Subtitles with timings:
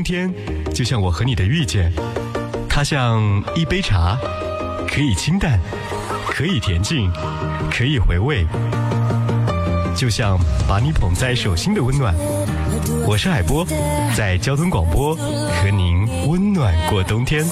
[0.00, 0.32] 冬天，
[0.72, 1.92] 就像我和你的遇见，
[2.70, 3.20] 它像
[3.54, 4.16] 一杯茶，
[4.88, 5.60] 可以清淡，
[6.26, 7.12] 可以恬静，
[7.70, 8.46] 可以回味，
[9.94, 12.14] 就像把你捧在手心的温暖。
[13.06, 13.62] 我是海波，
[14.16, 17.44] 在交通广播和您温暖过冬天。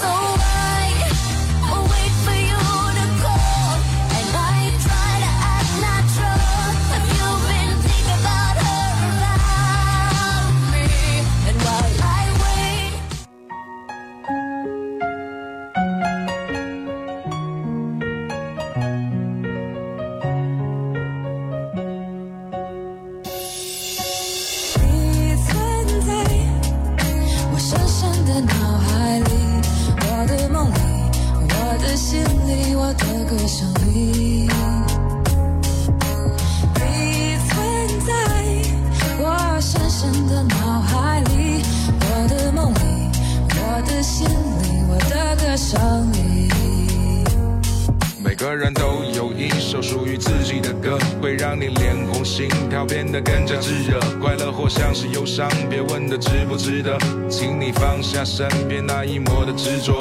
[58.18, 60.00] 下身边那一抹的执着。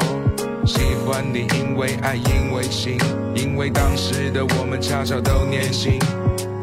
[0.65, 2.97] 喜欢你，因为爱，因为情，
[3.35, 5.99] 因为当时的我们恰巧都年轻。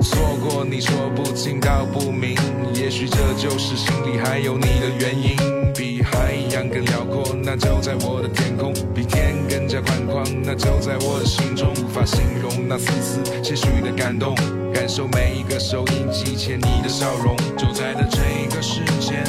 [0.03, 2.35] 错过你说不清道不明，
[2.75, 5.37] 也许这就是心里还有你的原因。
[5.73, 11.73] 比海洋更辽阔，那就在我的天空；比天更加宽广，那就在我的心中。
[11.75, 14.35] 无法形容那丝丝些许的感动。
[14.75, 18.19] 感受每一个收音机前你的笑容，就在的这
[18.55, 19.25] 个时间，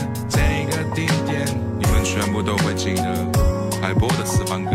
[2.46, 3.46] 都会记得。
[3.82, 4.72] 海波的私房歌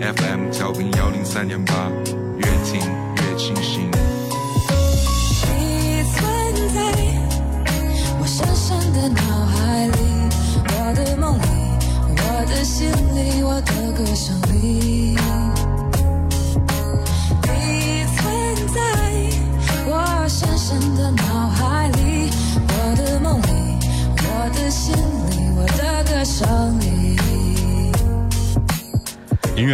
[0.00, 1.90] ，FM 调频幺零三点八，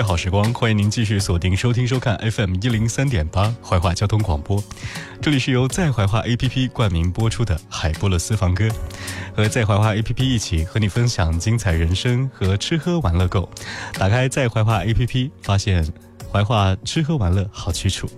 [0.00, 4.64] 乐好时光，欢迎您继续锁定收听收看 FM 一零三点八怀化交通广播。
[5.20, 8.66] 这里是由在怀化 APP 冠名播出的海波勒私房歌，
[9.36, 13.46] 和在怀化 APP 一起和你分享精彩人生和吃喝玩乐购。
[13.92, 15.86] 打开在怀化 APP，发现
[16.32, 18.08] 怀化吃喝玩乐好去处。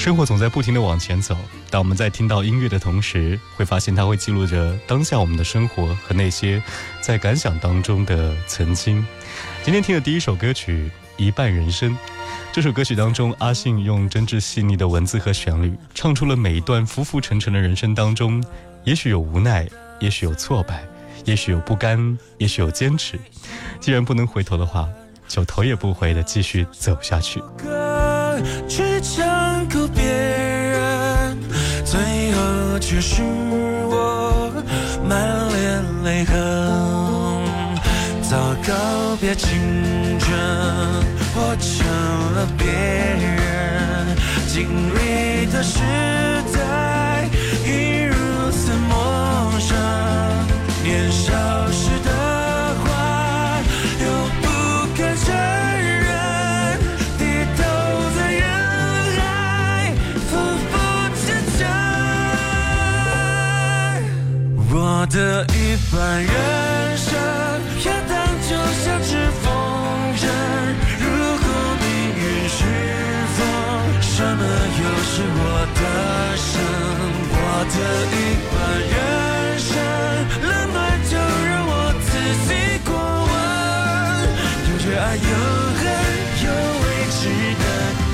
[0.00, 1.36] 生活总在不停的往前走，
[1.68, 6.62] 当我们在听到音乐的同时，会发现它会记录着当下我们的生活和那些
[7.02, 9.06] 在感想当中的曾经。
[9.62, 10.90] 今天听的第一首歌曲
[11.22, 11.92] 《一半人生》，
[12.50, 18.42] 这首歌曲当中，阿信用真挚细腻的文字和旋律，唱出了每一段浮浮沉沉的人生当中，
[18.84, 19.68] 也许有无奈，
[20.00, 20.82] 也许有挫败，
[21.26, 23.20] 也许有不甘，也许有坚持。
[23.78, 24.88] 既然不能回头的话，
[25.28, 27.42] 就头也不回的继续走下去。
[28.66, 29.79] 去强哭
[32.90, 34.50] 却是我
[35.08, 36.34] 满脸泪痕。
[38.28, 38.36] 早
[38.66, 39.48] 告别青
[40.18, 40.28] 春，
[41.32, 41.86] 活成
[42.34, 44.16] 了别人
[44.48, 45.78] 经历的事
[65.10, 66.32] 的一半人
[66.96, 67.12] 生，
[67.80, 68.14] 飘荡
[68.48, 68.50] 就
[68.80, 69.10] 像只
[69.42, 69.44] 风
[70.16, 70.22] 筝。
[71.00, 71.04] 如
[71.36, 71.44] 果
[71.80, 71.84] 命
[72.16, 72.58] 运是
[73.36, 73.42] 风，
[74.00, 74.42] 什么
[74.78, 75.42] 又是我
[75.74, 75.80] 的
[76.36, 76.48] 生？
[77.32, 77.76] 我的
[78.14, 78.16] 一
[78.46, 78.54] 半
[78.86, 78.94] 人
[79.58, 79.68] 生，
[80.42, 80.78] 冷暖
[81.10, 81.72] 就让我
[82.06, 82.08] 自
[82.46, 82.48] 己
[82.86, 82.88] 过
[83.26, 83.32] 问。
[84.70, 85.20] 有热爱，有
[85.80, 85.82] 恨，
[86.44, 86.46] 有
[86.84, 87.20] 未知
[87.58, 87.64] 的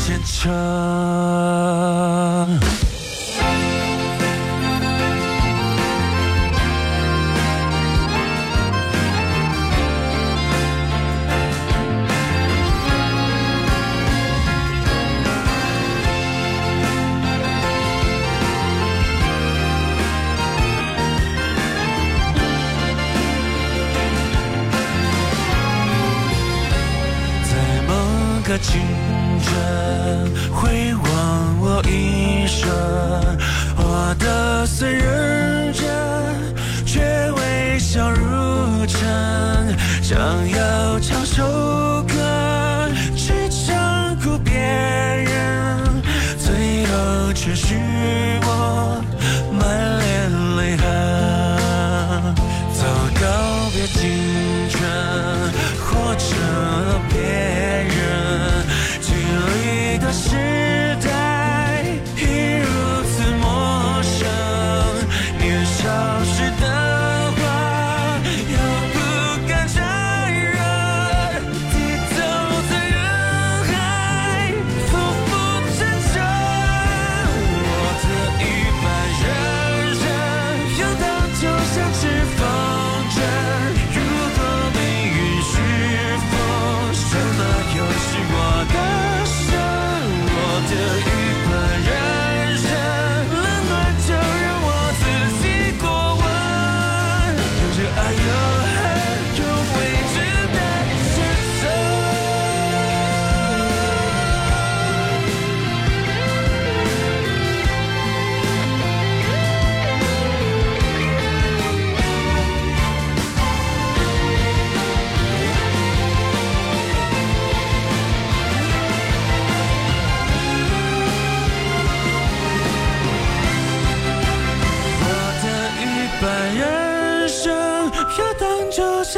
[0.00, 0.40] 前程。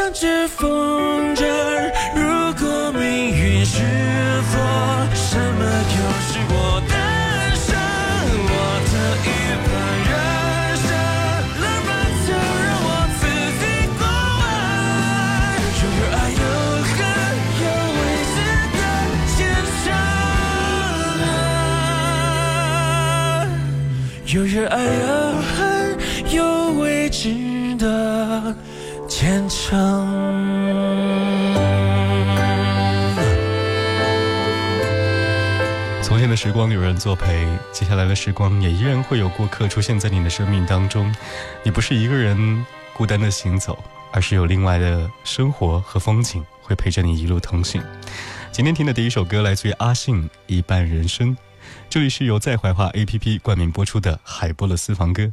[0.09, 1.45] 就像只风筝。
[2.15, 2.23] 如
[2.55, 3.83] 果命运是
[4.51, 4.59] 风，
[5.15, 5.65] 什么
[5.95, 5.97] 又
[6.27, 6.55] 是我
[6.89, 6.95] 的
[7.55, 7.67] 生？
[8.51, 8.53] 我
[8.89, 8.95] 的
[9.25, 9.27] 一
[9.65, 9.71] 半
[10.09, 10.11] 人
[10.87, 10.91] 生，
[11.61, 11.89] 冷暖
[12.27, 12.29] 就
[12.65, 12.87] 让我
[13.19, 13.23] 自
[13.59, 13.63] 己
[13.99, 14.01] 过
[14.39, 14.43] 问。
[15.79, 15.85] 有
[16.17, 16.43] 爱有
[16.85, 16.97] 恨，
[17.61, 17.65] 有
[17.95, 18.01] 未
[18.35, 18.37] 知
[18.75, 18.81] 的
[19.37, 19.39] 前
[19.85, 19.87] 程。
[24.27, 24.77] 有热爱，
[29.69, 29.77] 从
[36.19, 41.15] 前的时光有人作陪，接下来的时光也依然会有过客出现在你的生命当中。
[41.63, 43.79] 你不是一个人孤单的行走，
[44.11, 47.83] 而是有另外的生活和风景会陪着你一路同行。
[48.51, 51.37] 今天听的第一首歌来自于阿信《一半人生》，
[51.91, 55.31] 这里是由在怀化 APP 冠名播出的海波的私房歌。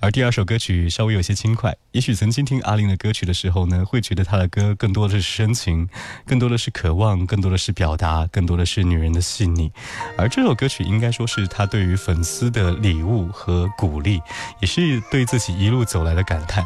[0.00, 5.88] 而第二首歌曲稍微有些轻快，也许曾经听阿令的歌曲的时候呢，会觉得他的歌更多的是深情，
[6.26, 9.72] 更多的是渴望，更多的是表达，更多的是女人的细腻。
[10.18, 14.20] 而这首歌曲应该说是他对于粉丝的礼物和鼓励，
[14.60, 16.64] 也是对自己一路走来的感叹，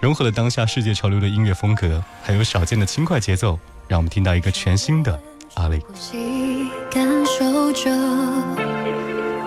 [0.00, 3.58] 融合了当下世界潮流的音乐风格，还有少见的轻快节奏，
[3.88, 5.20] 让我们听到一个全新的
[5.54, 5.80] 阿令。
[5.80, 7.90] 呼吸，感受着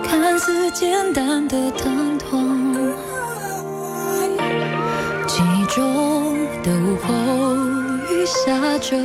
[0.06, 2.53] 看似简单的疼痛，
[5.74, 5.82] 中
[6.62, 7.12] 的午后，
[8.08, 8.96] 雨下着，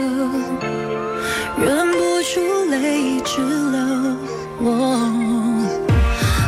[1.58, 2.40] 忍不住
[2.70, 3.80] 泪一直流。
[4.62, 4.68] 我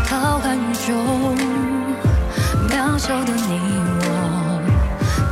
[0.08, 0.94] 浩瀚宇宙，
[2.70, 3.60] 渺小的你
[4.04, 4.06] 我，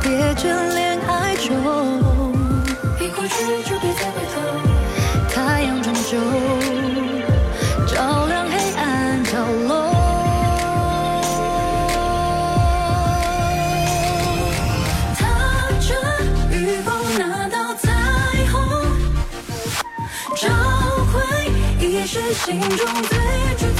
[0.02, 0.42] 别眷
[0.74, 1.46] 恋爱中。
[3.00, 4.36] 已过去就别再回头。
[5.32, 6.18] 太阳终究
[22.32, 22.68] 心中
[23.08, 23.79] 最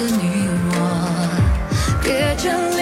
[0.00, 0.76] 的你我，
[2.02, 2.79] 别眷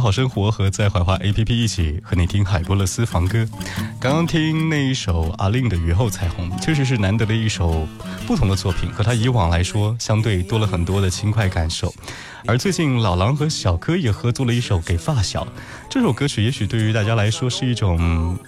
[0.00, 3.46] 好生活和在怀化 APP 一起和你听海波勒私房歌。
[4.00, 7.86] 刚刚听那一首阿令的《雨后彩虹》，确实是难得的一首
[8.26, 11.92] 不同的作品，和他以往来说相对多了很多的轻快感受。
[12.46, 15.44] 而最近老狼和小柯也合作了一首《给发小》，
[15.90, 18.38] 这首歌曲也许对于大家来说是一种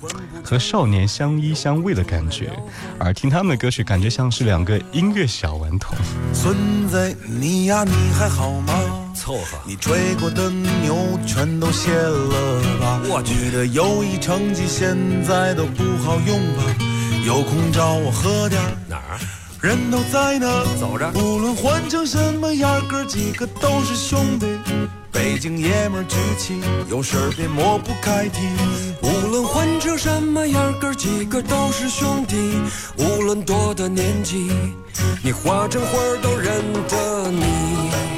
[0.45, 2.51] 和少年相依相偎的感觉，
[2.99, 5.97] 而听他们的歌曲，感觉像是两个音乐小顽童。
[6.33, 9.00] 存在，你呀，你还好吗？
[9.21, 9.59] 凑合。
[9.67, 13.01] 你追过的牛全都卸了吧？
[13.07, 16.65] 我去你的友谊成绩现在都不好用吧？
[17.27, 19.21] 有空找我喝点儿哪儿？
[19.61, 20.49] 人都在呢，
[20.81, 24.47] 走着无论换成什么样，哥几个都是兄弟。
[25.13, 28.41] 北京爷们儿举起，有事儿别抹不开提。
[29.03, 32.37] 无论换成什么样，哥几个都是兄弟。
[32.97, 34.51] 无论多大年纪，
[35.23, 38.10] 你化成花儿都认得你。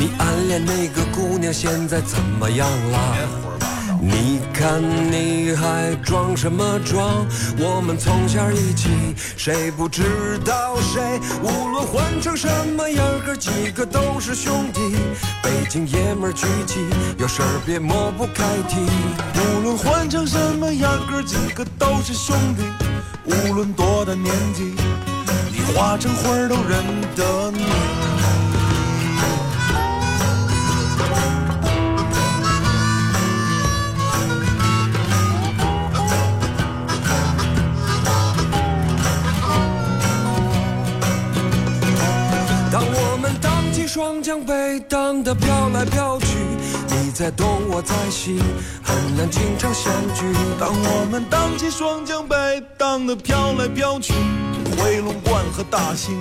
[0.00, 3.28] 你暗恋那个姑娘现在怎么样别了？
[4.00, 4.80] 你看
[5.12, 7.26] 你还装什么装？
[7.58, 8.88] 我们从小一起，
[9.36, 11.20] 谁不知道谁？
[11.42, 14.80] 无论混成什么样，哥几个都是兄弟。
[15.42, 16.76] 北京爷们儿聚集，
[17.18, 18.80] 有事儿别抹不开提。
[19.38, 22.62] 无论换成什么样，哥几个都是兄弟。
[23.26, 24.74] 无论多大年纪，
[25.52, 26.82] 你化成灰都认
[27.14, 27.69] 得你。
[43.80, 46.26] 起双桨，被荡得飘来飘去，
[46.88, 48.38] 你在东，我在西，
[48.82, 50.22] 很难经常相聚。
[50.58, 54.12] 当我们荡起双桨，被荡得飘来飘去，
[54.76, 56.14] 回龙观和大兴，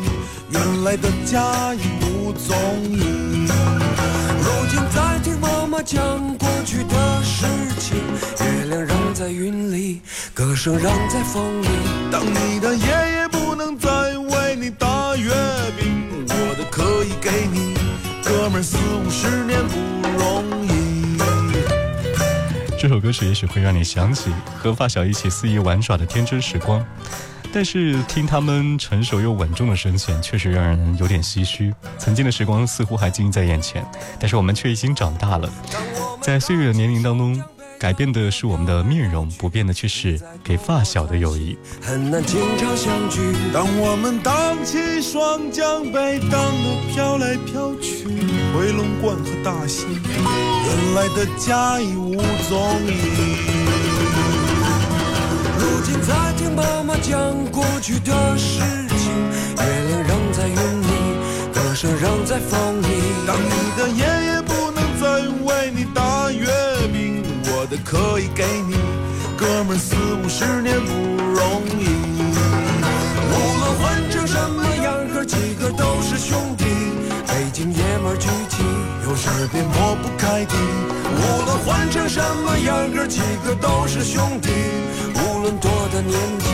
[0.52, 3.46] 原来的家已无踪影。
[4.42, 6.00] 如今在听妈妈讲
[6.38, 7.46] 过去的事
[7.78, 7.98] 情，
[8.40, 10.02] 月亮仍在云里，
[10.34, 11.68] 歌声仍在风里。
[12.10, 13.28] 当你的爷爷
[17.40, 17.74] 给你，
[18.22, 19.80] 哥们儿四五十年不
[20.20, 21.18] 容易。
[22.78, 26.86] 这首歌曲也许会让你想起和发小一起肆意玩耍的天真时光，
[27.54, 31.74] 但是听他们成熟又稳重的声线，确实让人有点唏嘘。
[31.98, 33.86] 曾经的时光似乎还近在眼前，
[34.20, 35.50] 但是我们却已经长大了。
[36.22, 37.42] 在岁月的年龄当中，
[37.80, 41.58] 改变的是我们的面容，不变的却是给发小的友谊。
[41.82, 43.22] 很难经常相聚。
[43.54, 48.04] 当我们荡起双桨，被荡得飘来飘去，
[48.54, 52.18] 回龙观和大兴，原来的家已无
[52.50, 52.94] 踪影。
[55.58, 57.16] 如今在听妈妈讲
[57.50, 58.60] 过去的事
[58.90, 59.10] 情，
[59.56, 60.92] 月亮仍在云里，
[61.54, 62.88] 歌声仍在风里。
[63.26, 65.06] 当你的爷爷不能再
[65.46, 66.46] 为你打月，
[67.60, 68.78] 我的可以给你，
[69.38, 71.92] 哥们儿四五十年不容易。
[73.28, 76.64] 无论混成什么样，哥几个都是兄弟。
[77.28, 78.64] 北京爷们儿聚集，
[79.04, 80.56] 有事儿别抹不开的，
[81.20, 84.50] 无论混成什么样，哥几个都是兄弟。
[85.16, 86.48] 无论多大年纪，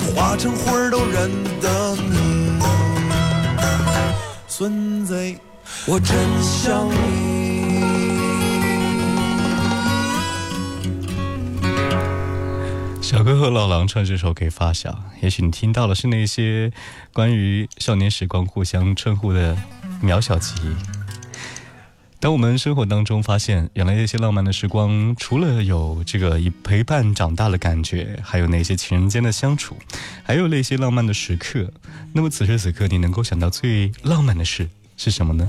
[0.00, 1.30] 你化成灰儿都认
[1.60, 2.58] 得你。
[4.48, 5.14] 孙子，
[5.84, 7.55] 我真想你。
[13.06, 16.72] 小哥和老狼唱这首给发小，也许你听到的是那些
[17.12, 19.56] 关于少年时光互相称呼的
[20.02, 20.74] 渺小记忆。
[22.18, 29.76] 当我们生活当中发现，原来那些浪漫的时光，除了有这个以陪伴长大的感觉，还有那些情人间的相处，
[30.24, 31.72] 还有那些浪漫的时刻。
[32.12, 35.48] 那么此时此刻，你能够想到最浪漫的事是什么呢？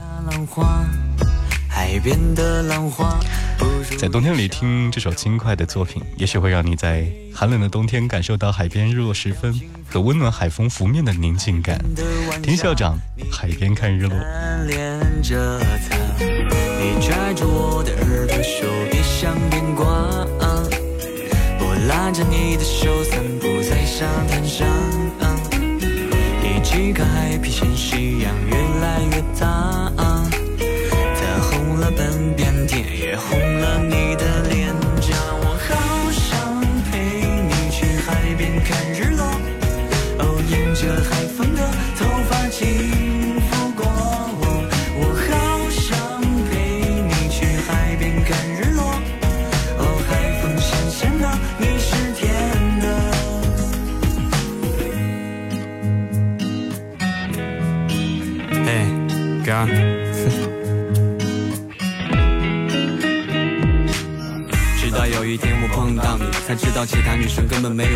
[3.97, 11.79] 在冬天里听这首轻快的作品，也许会让你在寒冷的冬天感受到海边日落时分和温暖海风拂面的宁静感。
[12.43, 12.97] 听校长，
[13.31, 14.15] 海边看日落。
[14.59, 14.75] 你
[17.01, 19.85] 拽着我的耳朵说别想变卦，
[21.59, 24.67] 我拉着你的手散步在沙滩上，
[26.43, 30.06] 一起看海平线夕阳越来越大。
[32.77, 33.46] 半边天也红。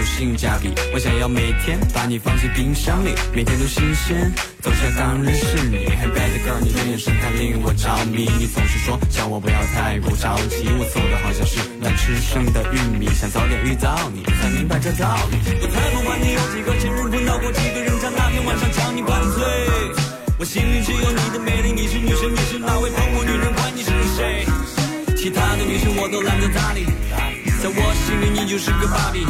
[0.03, 0.73] 性价比。
[0.93, 4.31] 我想要每天把你放进冰箱里，每天都新鲜，
[4.61, 5.87] 走像刚认识你。
[5.87, 8.29] Hey bad girl，你的眼神太令我着迷。
[8.39, 15.37] 你总是说叫我不要太过着急，我走的好像是难吃剩的玉米，想早点遇到你，才明白这道理。
[15.61, 19.43] 我才不管你有几个情人，碰到过几个人，在那天晚上将你灌醉。
[20.39, 24.45] 我心里只有你的美丽，你是女神，你是那位澎湖女人，管你是谁。
[25.15, 26.85] 其他的女生我都懒得搭理。
[27.61, 29.23] 在我心里，你就是个芭比。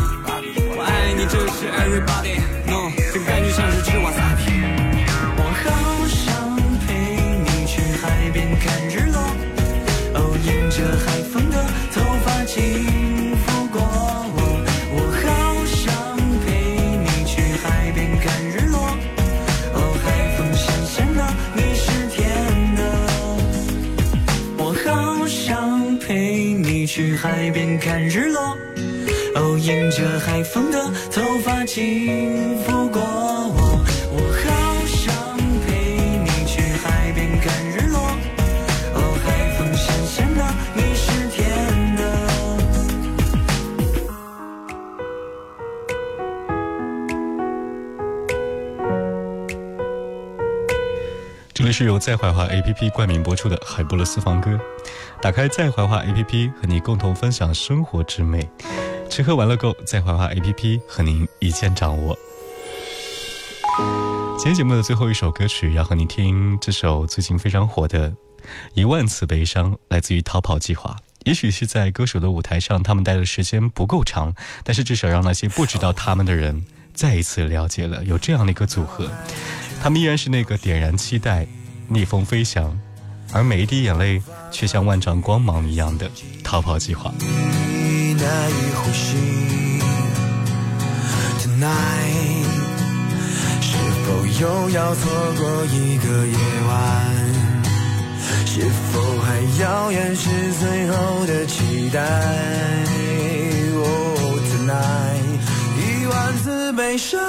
[1.22, 2.42] 你，这是 everybody。
[2.66, 4.42] No，这感觉像是吃瓦萨比。
[5.38, 5.70] 我好
[6.08, 6.90] 想陪
[7.46, 9.22] 你去海边看日落，
[10.16, 11.64] 哦，迎着海风的
[11.94, 13.80] 头发轻拂过
[14.34, 14.38] 我。
[14.94, 15.30] 我好
[15.68, 16.50] 想陪
[16.98, 18.82] 你去海边看日落，
[19.76, 20.06] 哦，海
[20.38, 21.22] 风咸咸的，
[21.54, 22.18] 你是甜
[22.76, 22.82] 的。
[24.58, 28.32] 我好想陪你去海边看日。
[29.64, 30.92] 迎着海风的
[31.32, 33.80] 头发轻拂过我，
[34.12, 34.50] 我好
[34.86, 35.16] 想
[35.66, 38.02] 陪你去海边看日落。
[38.94, 40.44] 哦，海风咸咸的，
[40.76, 42.04] 你是甜的。
[51.54, 54.60] 这里是由在怀化 APP 冠名播出的海波的私房歌。
[55.22, 58.50] 打开在怀化 APP，和你共同分享生活之美。
[59.12, 62.18] 吃喝玩乐购，在怀化 APP 和您一键掌握。
[64.38, 68.10] 今天节目的最后一首歌曲，要和你听这首最近非常火的
[68.74, 70.96] 《一万次悲伤》，来自于逃跑计划。
[71.26, 79.12] 也许是在歌手的舞台上，他们待的时间不够长，但是至少让那些不知道他们的人再一次了解了有这样的一个组合。
[79.84, 81.46] 他们依然是那个点燃期待、
[81.90, 82.80] 逆风飞翔，
[83.34, 86.10] 而每一滴眼泪却像万丈光芒一样的
[86.46, 87.14] 逃跑计划。
[88.22, 89.02] 难以呼吸。
[91.42, 92.46] Tonight，
[93.62, 93.70] 是
[94.06, 94.08] 否
[94.40, 95.02] 又要错
[95.38, 96.72] 过一个夜晚？
[98.46, 99.28] 是否还
[99.62, 100.30] 要掩饰
[100.60, 102.00] 最后的期待
[103.76, 105.40] ？Oh tonight，
[105.78, 106.72] 一万次。
[106.74, 107.20] 悲伤。